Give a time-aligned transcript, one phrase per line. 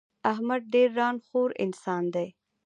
[0.31, 2.27] احمد ډېر ًران خور انسان دی.